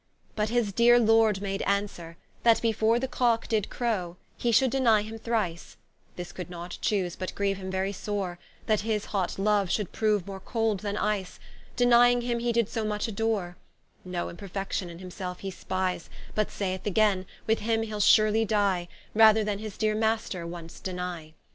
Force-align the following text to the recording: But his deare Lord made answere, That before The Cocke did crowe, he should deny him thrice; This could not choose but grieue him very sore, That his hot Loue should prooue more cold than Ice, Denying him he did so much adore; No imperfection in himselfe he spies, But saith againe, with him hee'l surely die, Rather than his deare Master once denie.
But 0.35 0.49
his 0.49 0.73
deare 0.73 0.97
Lord 0.99 1.43
made 1.43 1.61
answere, 1.61 2.17
That 2.41 2.59
before 2.63 2.97
The 2.99 3.07
Cocke 3.07 3.47
did 3.47 3.69
crowe, 3.69 4.17
he 4.35 4.51
should 4.51 4.71
deny 4.71 5.03
him 5.03 5.19
thrice; 5.19 5.77
This 6.15 6.31
could 6.31 6.49
not 6.49 6.79
choose 6.81 7.15
but 7.15 7.35
grieue 7.35 7.53
him 7.55 7.69
very 7.69 7.91
sore, 7.93 8.39
That 8.65 8.79
his 8.79 9.05
hot 9.13 9.37
Loue 9.37 9.67
should 9.67 9.91
prooue 9.91 10.23
more 10.25 10.39
cold 10.39 10.79
than 10.79 10.97
Ice, 10.97 11.39
Denying 11.75 12.21
him 12.21 12.39
he 12.39 12.51
did 12.51 12.67
so 12.67 12.83
much 12.83 13.07
adore; 13.07 13.57
No 14.03 14.27
imperfection 14.27 14.89
in 14.89 14.97
himselfe 14.97 15.41
he 15.41 15.51
spies, 15.51 16.09
But 16.33 16.49
saith 16.49 16.87
againe, 16.87 17.27
with 17.45 17.59
him 17.59 17.83
hee'l 17.83 17.99
surely 18.01 18.43
die, 18.43 18.87
Rather 19.13 19.43
than 19.43 19.59
his 19.59 19.77
deare 19.77 19.93
Master 19.93 20.47
once 20.47 20.79
denie. 20.83 21.35